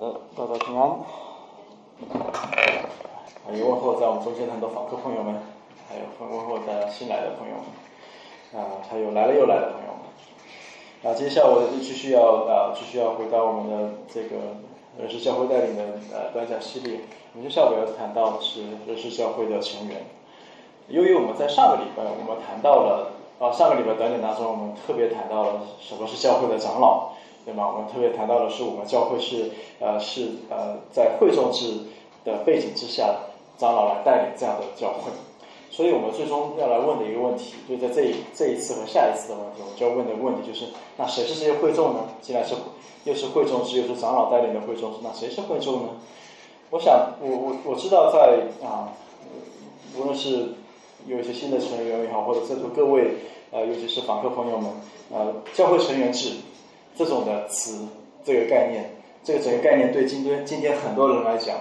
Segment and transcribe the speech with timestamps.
[0.00, 0.96] 好的，大家平安。
[3.52, 5.34] 也问候在我们中间的很多访客朋友们，
[5.88, 10.06] 还有问候在新来的朋友们，啊，还有来了又来的朋友们。
[11.02, 14.36] 啊，接下来我继续要啊，继续要回到我们的这个
[15.00, 15.82] 人事教会带领的
[16.14, 17.00] 呃短讲系列。
[17.34, 20.06] 我们接下来要谈到的是人事教会的成员。
[20.86, 23.10] 由于我们在上个礼拜我们谈到了
[23.40, 27.17] 啊，上个礼拜短讲当中我们特别谈到了什么是教会的长老。
[27.48, 27.66] 对吗？
[27.66, 29.50] 我们特别谈到的是，我们教会是
[29.80, 31.80] 呃是呃在会众制
[32.22, 33.16] 的背景之下，
[33.56, 35.10] 长老来带领这样的教会。
[35.70, 40.66] 所以我们最终要来问的一个问题，就在这一这一次和下一次的问题，我们就要问的问题就是：
[40.98, 42.00] 那谁是这些会众呢？
[42.20, 42.54] 既然是
[43.04, 45.88] 又是会众制，又是长老带领的会众制，那谁是会众呢？
[46.68, 48.92] 我想，我我我知道，在啊，
[49.96, 50.52] 无论是
[51.06, 53.16] 有一些新的成员也好，或者在座各位
[53.52, 54.70] 呃，尤其是访客朋友们，
[55.10, 56.32] 呃，教会成员制。
[56.98, 57.86] 这种的词，
[58.24, 58.90] 这个概念，
[59.22, 61.58] 这个整个概念对今天今天很多人来讲，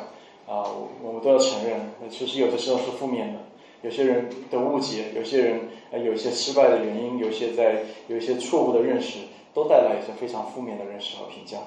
[0.48, 0.66] 啊，
[1.04, 3.40] 我们都要承认，其实有的时候是负面的。
[3.84, 5.60] 有些人的误解，有些人
[5.92, 9.20] 呃有一些失败的原因，有些在有一些错误的认识，
[9.54, 11.60] 都带来一些非常负面的认识和评价。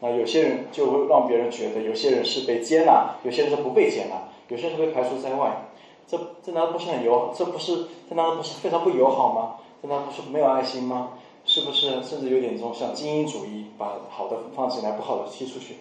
[0.00, 4.16] 那有些人就会让别人觉得，有些人是被接纳，有些人是不被接纳，
[4.48, 5.68] 有些人是被排除在外。
[6.06, 7.34] 这这难道不是很友？
[7.36, 9.56] 这不是这难道不是非常不友好吗？
[9.82, 11.10] 这难道不是没有爱心吗？
[11.44, 15.76] 是不是甚至有点这种像精英主义，把好的放进来，不好的踢出去，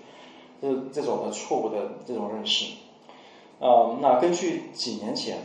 [0.61, 2.73] 这这种的错误的这种认识。
[3.59, 5.37] 呃，那根据几年前，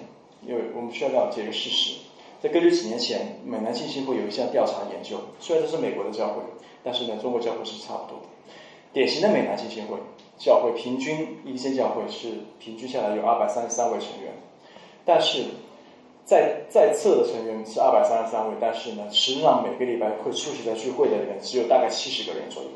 [0.47, 1.97] 因为我们需要了解一个事实，
[2.41, 6.43] 在根据几年前美南浸信会有一项调查研究，虽然这是美国的教会，
[6.83, 8.27] 但是呢，中国教会是差不多的。
[8.93, 9.99] 典型的美南浸信会
[10.39, 14.33] 教会平均一些教会是平均下来有二百三十三位成员，
[15.05, 15.45] 但是。
[16.25, 22.69] 在在册的成员是二百三十三位，但是呢，实际上每个礼拜会出席在聚会的人只有大概七十个人左右。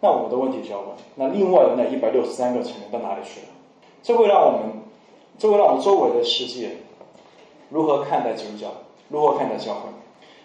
[0.00, 3.46] 那我们的问题就要问：那另外的那一百六十三个成员到哪里去了？
[4.02, 4.82] 这会让我们，
[5.38, 6.76] 这会让我们周围的世界
[7.70, 8.68] 如何看待基督教？
[9.08, 9.88] 如何看待教会？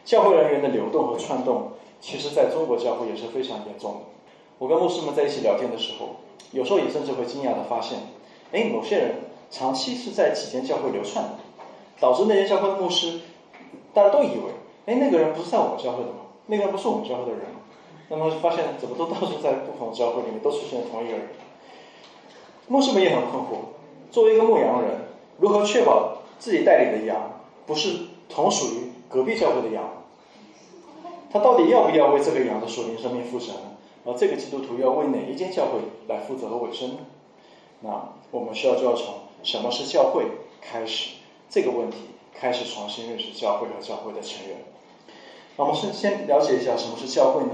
[0.06, 4.00] 教会人员的流动和串动，其实在中国教会也是非常严重的。
[4.57, 6.16] 我跟牧师们在一起聊天的时候，
[6.51, 8.00] 有时候也甚至会惊讶的发现：
[8.53, 9.16] 哎，某些人
[9.51, 11.31] 长期是在几间教会流窜的。
[12.01, 13.22] 导致那些教会的牧师，
[13.94, 14.51] 大家都以为，
[14.88, 16.25] 哎，那个人不是在我们教会的吗？
[16.47, 17.62] 那个人不是我们教会的人吗？
[18.09, 21.29] 那么发现怎么都到处在不同的教会里面都出现了同一个人。
[22.67, 25.01] 牧师们也很困惑，作为一个牧羊人，
[25.38, 29.83] 如何确保自己带领的羊不是同属于隔壁教会的羊？
[31.31, 33.78] 他到底要不要为这个羊的属灵生命负责呢？
[34.03, 36.97] 而这个基督徒要为哪一间教会来负责和委身呢？
[37.81, 39.13] 那我们需要就要从
[39.44, 40.25] 什么是教会
[40.59, 41.21] 开始。
[41.51, 41.97] 这个问题
[42.34, 44.56] 开始重新认识教会和教会的成员。
[45.57, 47.51] 那我们先先了解一下什么是教会呢？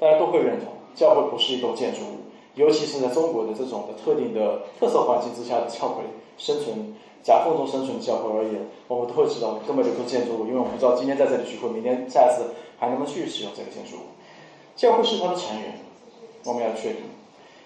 [0.00, 2.18] 大家都会认同，教会不是一栋建筑物，
[2.56, 6.02] 尤其是在中国的这种的特定的特色环境之下的教会
[6.36, 14.00] 生存夹缝中生存的教会而言，我们都会知道根本就不是建筑物，因为我们不知道今天在这里聚会，明天下次还能不能继续使用这个建筑物。
[14.74, 15.78] 教会是它的成员，
[16.44, 17.02] 我们要确定，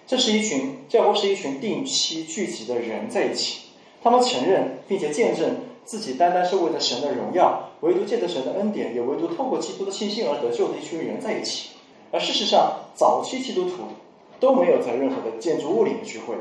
[0.05, 3.70] 这是一群教会是一群定期聚集的人在一起。
[4.03, 11.69] 他们承认并且见证自己单单是为了神的荣耀，唯独借着神的恩典，也唯独透过基督的信心而得救的一群人在一起。
[12.11, 13.83] 而事实上，早期基督徒
[14.39, 16.35] 都没有在任何的建筑物里面聚会。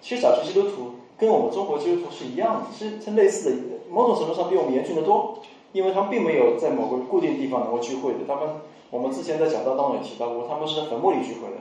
[0.00, 3.56] 其实，早期基督徒跟我们中国基督徒是一样的，是是类似的，
[3.90, 5.38] 某种程度上比我们严峻的多，
[5.72, 8.20] 因为他们并没有在某个固定地方能够聚会的。
[8.26, 8.48] 他们，
[8.90, 11.58] 我们之前在讲道当中也提到过，他们是在坟墓里聚会的，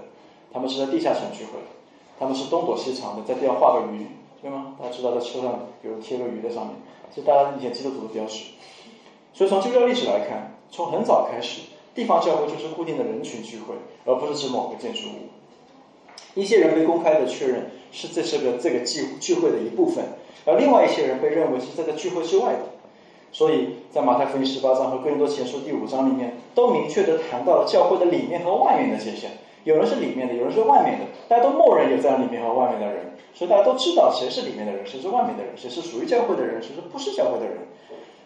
[0.54, 1.68] 他们是在地下城聚会的，
[2.18, 4.08] 他们是东躲西藏的，在地上画个鱼。
[4.42, 4.76] 对吗？
[4.80, 6.76] 大家知道在车上，比如贴个鱼在上面，
[7.14, 8.52] 是大家以前基督徒的标识。
[9.34, 11.62] 所以从基督教历史来看，从很早开始，
[11.94, 15.30] 地方教会就是固定的人群聚会，而不是指某个建筑物。
[16.36, 20.06] 一些人被公开的确认是这是个这个聚聚会的一部分，
[20.46, 22.60] 而另外一些人被认为是在这聚会之外的。
[23.32, 29.32] 所以在马太福音十八章和哥林多前书第五章里面，都明确的谈到了教会的里面和外面的界限。
[29.70, 33.14] 有人是里面的，有人是外面的，大家都默认有这样里面和外面的人。
[33.36, 37.58] 所以大家都知道谁是里面的人，谁是外面的人，谁是属于教会的人，谁是不是教会的人。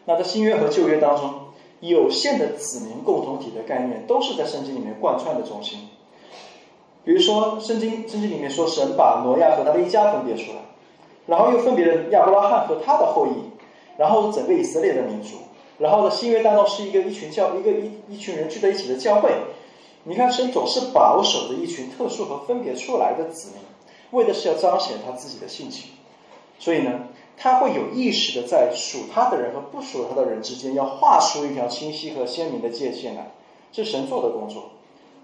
[0.06, 1.34] 那在新约和旧约当中，
[1.82, 5.90] 有限的子民共同体的概念都是在圣经里面贯穿的中心。
[7.04, 10.60] 比如说，圣经圣经里面说，神把挪亚和他的一家分别出来，
[11.28, 13.32] 然后又分别了亚伯拉罕和他的后裔，
[13.98, 15.36] 然后整个以色列的民族，
[15.78, 19.30] 然后呢，新约当中是一个一群教一个一一群人聚在一起的教会。
[20.06, 23.62] 你看，神总是保守着一群特殊和分别出来的子民。
[24.12, 25.90] 为的是要彰显他自己的性情，
[26.60, 33.32] 所以呢，他会有意识的在属他的人和不属他的人之间要画出一条清晰和鲜明的界限来，
[33.72, 34.66] 这是神做的工作。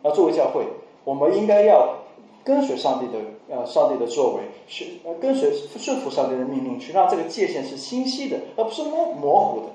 [0.02, 0.66] 而作为教会，
[1.04, 1.98] 我们应该要
[2.44, 3.20] 跟随上帝的
[3.56, 9.66] 呃上帝的作为，去呃跟随顺服上帝的命令，去让这个界限是清晰的，而不是模模糊的，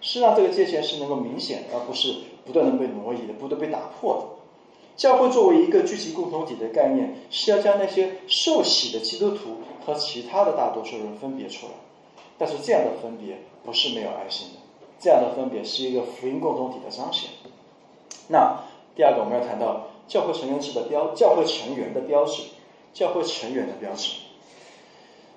[0.00, 4.43] 是让这个界限是能够明显，而不是不断的被挪移的，不断被打破的。
[4.96, 11.72] 教会作为一个聚集共同体的概念，是要将那些受洗的基督徒和其他的大多数人分别出来。
[12.38, 14.60] 但是这样的分别不是没有爱心的，
[15.00, 17.30] 这样的分别是一个福音共同体的彰显。
[18.28, 18.60] 那
[18.96, 22.42] 第二个我们要谈到教会成员制的标，教会成员的标志，
[22.92, 24.12] 教会成员的标志。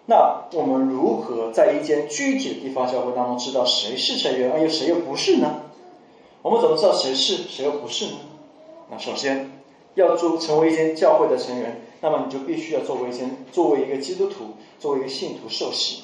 [0.05, 5.63] 那我们如何在一间具体的地方教会当中知道谁是成员，而又谁又不是呢？
[6.41, 8.11] 我们怎么知道谁是谁又不是呢？
[8.89, 9.51] 那首先
[9.95, 16.03] 要做成为一间教会的成员，那么你就必须要作为一间作为一个基督徒，作为一个信徒受洗。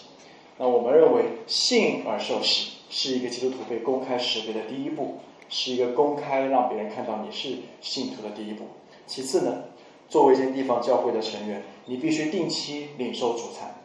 [0.58, 5.20] 那我们认为信而受洗是一个基督徒被公开识别的第一步。
[5.50, 8.64] 是一个公开让别人看到你是信徒的第一步。
[9.06, 9.66] 其次呢，
[10.10, 13.76] 作为一间地方教会的成员，你必须定期领受主餐，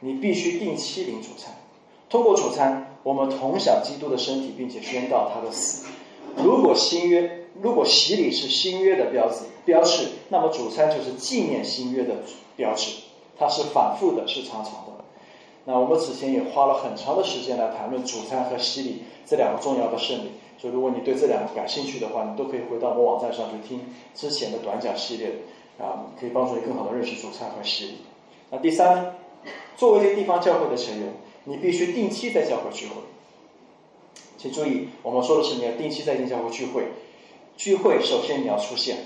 [0.00, 1.54] 你必须定期领主餐。
[2.10, 5.86] 通过主餐，我们同享基督的身体，并且宣告他的死。
[6.36, 12.16] 如果新约，如果洗礼是新约的标志标志，那么主餐就是纪念新约的
[12.56, 12.92] 标志，
[13.38, 15.04] 它是反复的，是长长的。
[15.64, 20.30] 那我们此前也花了很长的时间来谈论主餐和洗礼这两个重要的圣礼。
[20.60, 23.80] 所以，如果你对这两个感兴趣的话，你都可以回到我们网站上去听
[24.14, 25.30] 之前的短讲系列，
[25.78, 27.98] 啊，可以帮助你更好的认识主餐和洗礼。
[28.50, 29.14] 那第三，
[29.76, 31.12] 作为一个地方教会的成员，
[31.44, 32.94] 你必须定期在教会聚会。
[34.38, 36.84] 请注意，我们说的是你要定期在教会聚会。
[37.56, 38.98] 聚会首先你要出现，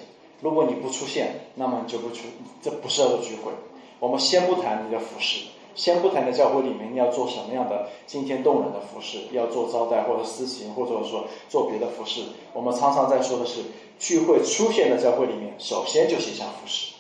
[0.43, 2.27] 如果你不出现，那么你就不出，
[2.61, 3.51] 这不是叫做聚会。
[3.99, 5.47] 我们先不谈你的服饰。
[5.75, 12.21] 先不谈在教会里面你要做什么样的惊天动人的服饰，要做招待或者私情，或者说做别的服饰。
[12.53, 13.63] 我们常常在说的是，
[13.99, 16.93] 聚会出现在教会里面，首先就是一项服饰。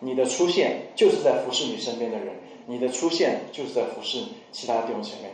[0.00, 2.34] 你的出现就是在服侍你身边的人，
[2.66, 5.30] 你的出现就是在服侍其他弟兄姐妹，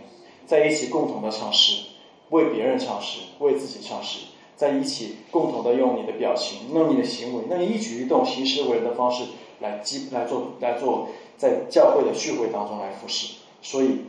[0.46, 1.82] 在一起共同的唱诗，
[2.30, 4.26] 为别人唱诗，为自己唱诗，
[4.56, 9.24] 在一起共同的用你的表情，用你的行为，那你一举一动行事为人的方式
[9.60, 11.08] 来基来做来做。
[11.38, 14.00] 在教会的聚会当中来服侍，所以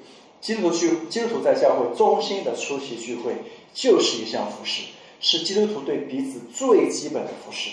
[0.41, 3.35] 基督徒聚基督徒在教会中心的出席聚会
[3.71, 4.85] 就是一项服侍，
[5.19, 7.69] 是基督徒对彼此最基本的服侍，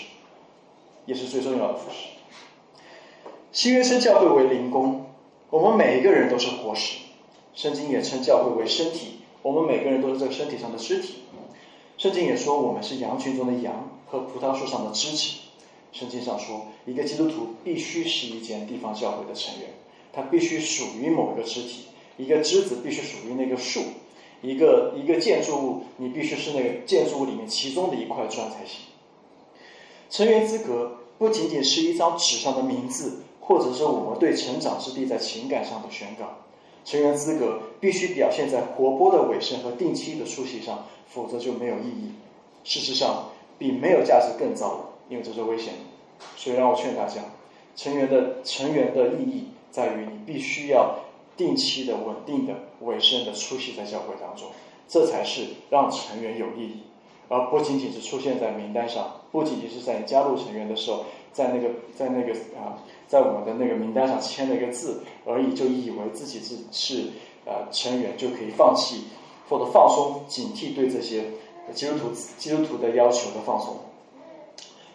[1.07, 2.09] 也是最重要的服侍。
[3.51, 5.07] 新约称教会为灵宫，
[5.49, 6.99] 我们每一个人都是活石。
[7.55, 9.16] 圣经也称教会为身体，
[9.47, 11.19] 我们每个人都是这个身体上的肢体。
[11.97, 15.37] 圣经也说我们是羊群中的羊和葡萄树上的枝子。
[15.93, 19.69] 圣经上说，一个基督徒必须是一间地方教会的成员，
[20.11, 21.85] 他必须属于某个肢体，
[22.17, 23.79] 一个枝子必须属于那个树，
[24.41, 28.81] 一个一个建筑物，你必须是那个建筑物里面其中的一块砖才行。
[30.09, 36.35] 成员资格不仅仅是一张纸上的名字，或者是我们对成长之地在情感上的宣告，
[36.87, 42.13] 成员资格必须表现在活泼的尾声和定期的出席上，否则就没有意义。
[42.63, 43.25] 事实上，
[43.59, 44.79] 比没有价值更糟了。
[45.09, 47.21] 因为这是危险的，所以让我劝大家，
[47.75, 50.99] 成员的成员的意义在于你必须要
[51.35, 54.47] 定期的、稳定的、委身的出席在教会当中，
[54.87, 56.83] 这才是让成员有意义，
[57.27, 61.03] 而不仅仅是出现在名单上，不仅仅是在你加入成员的时候，
[61.37, 67.09] 在那个在那个啊，在我们的那个名单上签了一个字而已，就以为自己是是
[67.45, 69.03] 呃成员就可以放弃
[69.47, 71.25] 或者放松警惕对这些
[71.75, 73.77] 基督徒基督徒的要求的放松。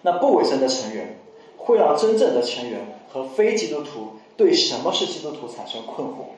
[0.03, 1.17] 那不委身的成员，
[1.57, 2.81] 会让真正的成员
[3.13, 6.35] 和非基督徒对什么是基督徒产生困惑，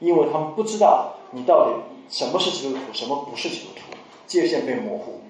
[0.00, 1.74] 因为他们不知道你到底
[2.08, 3.94] 什么是基督徒，什么不是基督徒，
[4.26, 5.20] 界限被模糊。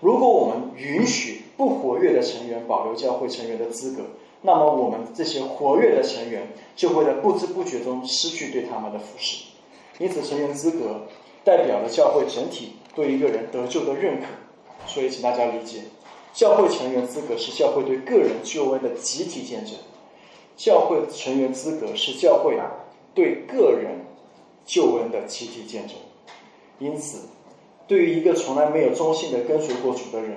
[0.00, 4.02] 如果我们允许不活跃的成员保留教会成员的资格，
[4.42, 9.44] 那么我们这些活跃的成员就会在不知不觉中失去对他们的服侍。
[9.98, 11.08] 因此，成员资格
[11.44, 14.26] 代表了教会整体对一个人得救的认可。
[14.86, 15.80] 所以，请大家理解。
[16.32, 19.74] 教会成员资格是教会对个人救恩的集体见证，
[20.56, 22.56] 教会成员资格是教会
[23.12, 24.06] 对个人
[24.64, 25.96] 救恩的集体见证。
[26.78, 27.26] 因此，
[27.88, 30.36] 对于一个从来没有忠心的跟随过主的人，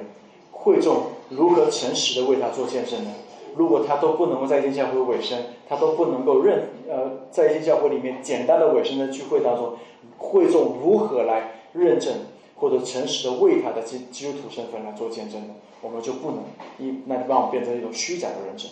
[0.51, 3.11] 会众如何诚实的为他做见证呢？
[3.55, 9.73] 如果他都不能够在一间教会委身，他都不能够认呃，在一间教会里面简单的委身的聚会当中，
[10.17, 12.13] 会众如何来认证
[12.55, 15.55] 或者诚实的为他的基基督徒身份来做见证呢？
[15.81, 16.43] 我们就不能
[16.79, 18.69] 一，那就把我们变成一种虚假的认证。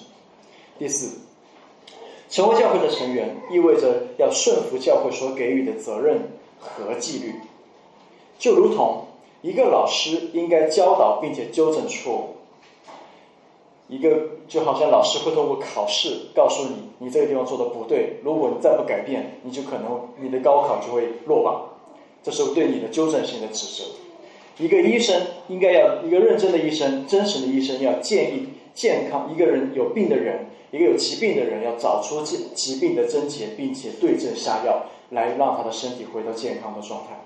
[0.77, 1.17] 第四，
[2.29, 7.33] 成为教会的成员，意味着要顺服教会所给予的责任和纪律，
[8.39, 9.05] 就如同
[9.43, 12.35] 一个老师应该教导并且纠正错误。
[13.87, 21.69] 一个就好像老师会通过考试告诉你，你这个地方做的不对，如果你再不改变，你就可能你的高考就会落榜，
[22.21, 23.89] 这是对你的纠正性的指责。
[24.63, 37.25] 一个医生应该要一个认真的医生，真实的医生要建议健康一个人有病的人，一个有疾病的人要找出疾疾病的症结，并且对症下药，来让他的身体回到健康的状态。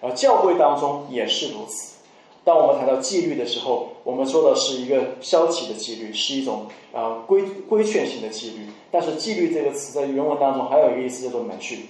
[0.00, 1.96] 而教会当中也是如此。
[2.44, 8.66] 当我们谈到纪律的时候，我们说的是一个消极的纪律，是一种啊规规劝性的纪律。
[8.90, 11.86] 但是纪律这个词在原文当中还有一个意思叫做门训，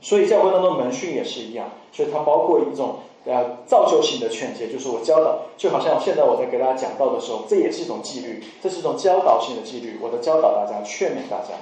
[0.00, 11.52] 所以教会当中门训也是一样，所以它包括一种呃造就性的劝诫，就是我教导，就好像现在我在给大家讲道的时候，这也是一种纪律，这是一种教导性的纪律，我在教导大家，劝勉大家，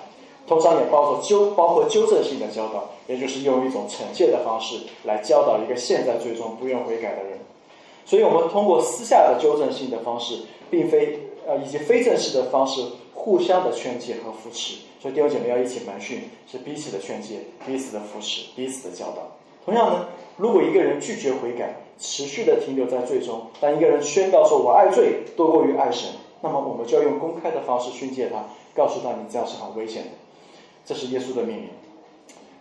[0.47, 7.39] 通常也包括纠包括纠正性的教导，也就是用一种惩戒的方式来教导一个现在最终不愿悔改的人。
[8.05, 12.83] 所以我们通过私下的纠正性的方式，并非呃以及非正式的方式，
[13.15, 14.79] 互相的劝诫和扶持。
[15.01, 19.23] 所以弟兄姐妹要一起门训，是彼此的劝诫、彼此的扶持、彼此的教导。
[19.65, 20.07] 同样呢，
[20.37, 28.45] 如果一个人拒绝悔改，持续的停留在最终，当一个人宣告说我爱罪多过于爱神，那么我们就要用公开的方式训诫他，
[28.75, 30.11] 告诉他你这样是很危险的。
[30.85, 31.69] 这是耶稣的命令。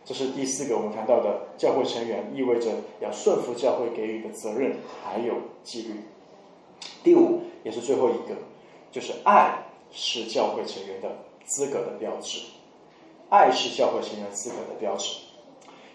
[0.03, 6.01] 这是第四个我们谈到的教会成员，意味着要顺服教会给予的责任，还有纪律。
[7.03, 8.35] 第五，也是最后一个，
[8.91, 9.59] 就是爱
[9.91, 12.41] 是教会成员的资格的标志。
[13.29, 15.19] 爱是教会成员资格的标志。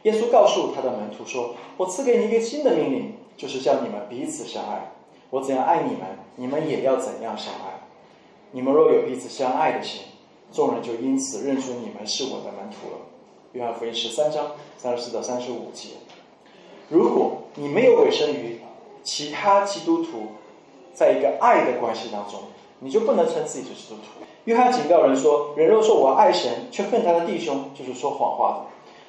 [0.05, 4.93] 耶稣告诉他的门徒说：“我赐给你一个新的命令，就是叫你们彼此相爱。
[5.31, 6.07] 我怎样爱你们，
[6.37, 7.81] 你们也要怎样相爱。
[8.53, 10.03] 你们若有彼此相爱的心，
[10.53, 12.99] 众人就因此认出你们是我的门徒了。”
[13.53, 15.91] 约翰福音十三章三十四到三十五节，
[16.89, 18.61] 如果你没有委身于
[19.03, 20.33] 其他基督徒，
[20.93, 22.41] 在一个爱的关系当中，
[22.81, 24.25] 你就不能称自己是基督徒。
[24.45, 28.67] 约翰警告人说：“人若说我爱神，却恨他的弟兄，就是说谎话的；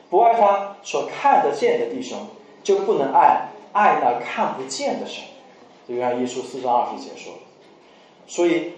[0.09, 2.17] 不爱他所看得见的弟兄，
[2.63, 5.23] 就不能爱爱那看不见的神。”
[5.87, 7.33] 约翰一书四章二十节说。
[8.27, 8.73] 所以，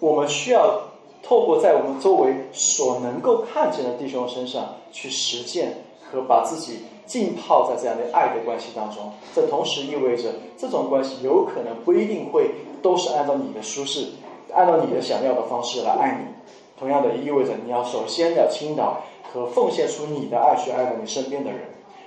[0.00, 0.82] 我们需要。
[1.22, 14.10] 透过在我们周围所能够看见的弟兄身上去实践和把自己浸泡在这样的爱的关系当中，这同时意味着这种关系有可能不一定会都是按照你的舒适、
[14.54, 16.32] 按照你的想要的方式来爱你。
[16.78, 19.00] 同样的，意味着你要首先要倾倒
[19.32, 21.60] 和奉献出你的爱去爱到你身边的人，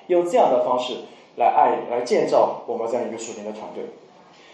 [0.08, 0.96] 用这样的方式
[1.36, 3.84] 来爱、来建造我们这样一个属灵的团队。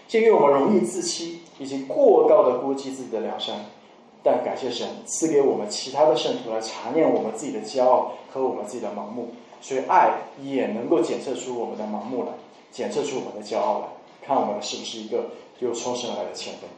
[0.08, 3.66] 鉴于我们容易自欺以及过高的估计自己的良善。
[4.22, 9.28] 但感谢神赐给我们其他的圣徒来查验我们自己的骄傲和我们自己的盲目，
[9.60, 12.32] 所以爱也能够检测出我们的盲目来，
[12.72, 13.86] 检测出我们的骄傲来，
[14.26, 15.26] 看我们是不是一个
[15.60, 16.68] 有从神而来的前锋。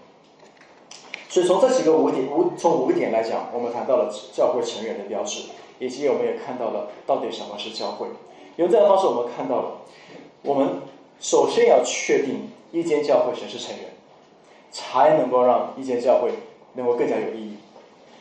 [1.31, 5.45] 所以从这几个五点五从五个点来讲，我们谈到了教会成员的标志，
[5.79, 8.09] 以及我们也看到了到底什么是教会。
[8.57, 9.73] 用这样的方式，我们看到了，
[10.43, 10.83] 我们
[11.21, 13.91] 首先要确定一间教会谁是成员，
[14.71, 16.31] 才能够让一间教会。
[16.75, 17.57] 能够更加有意义。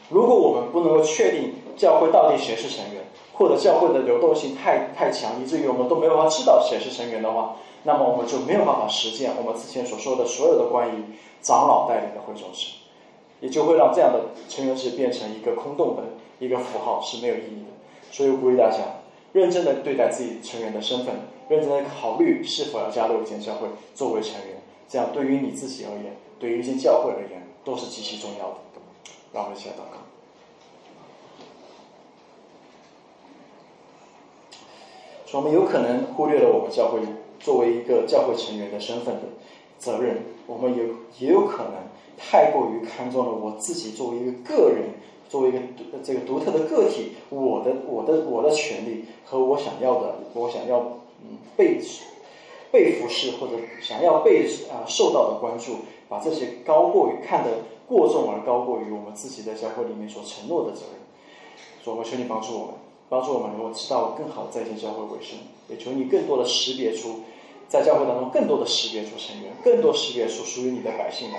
[0.09, 11.03] 如果我们不能够确定教会到底谁是成员，或者教会的流动性太太强，以至于我们都没有办法知道谁是成员的话，那么我们就没有办法实践我们之前所说的所有的关于
[11.41, 12.69] 长老带领的会众制，
[13.41, 16.03] 也就会让这样的成员制变成一个空洞的
[16.39, 18.09] 一个符号是没有意义的。
[18.09, 18.77] 所以，我鼓励大家
[19.37, 21.15] 认真的对待自己成员的身份，
[21.47, 24.57] 认真的考虑是否要加入一间教会作为成员。
[24.89, 27.45] 这样对于你自己而言，对于一间教会而言。
[27.67, 28.55] 都是极其重要的，
[29.33, 29.97] 让我们一起来祷告。
[35.25, 37.01] 说我们有可能忽略了我们教会
[37.41, 39.23] 作为一个教会成员的身份的
[39.77, 40.85] 责任，我们有
[41.19, 41.73] 也有可能
[42.17, 44.91] 太过于看重了我自己作为一个个人，
[45.29, 45.59] 作为一个
[46.03, 51.79] 这个独特的个体，我的我的我的权利和我想要的，我想要嗯被
[52.71, 55.77] 被服侍或者想要被啊受到的关注。
[56.09, 57.49] 把这些高过于看得
[57.85, 61.03] 过重而高过于我们自己在教会里面所承诺的责任，
[61.83, 62.75] 所以我求你帮助我们，
[63.09, 67.23] 帮助我们能够知道更好在一教会为生，也求你更多的识别出
[67.67, 71.37] 在教会当中更多的识别出成员，更多识别出属于你的百姓们。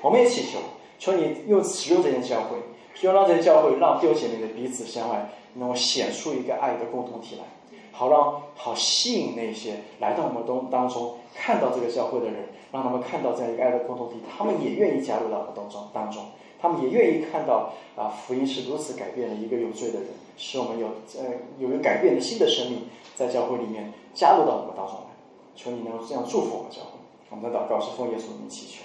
[0.00, 0.60] 我们也祈求，
[0.98, 2.56] 求你用使用这些教会，
[2.94, 7.44] 希望让这些教会让弟兄姐妹的彼此相爱，能够显出一个爱的共同体来，
[7.92, 12.36] 好让好吸引那些来到我们当当中看到这个教会的人。
[12.72, 16.22] 让他们看到这样一个爱的共同体，他们也愿意加入到我们当中当中，
[16.60, 22.82] 他们也愿意看到啊，福音是如此改变了一个有罪的人，使我们有呃有一个改变的新的生命
[23.14, 25.06] 在教会里面加入到我们当中来。
[25.54, 26.98] 求你能够这样祝福我们教会，
[27.30, 28.82] 我们的祷告是奉耶稣名祈求。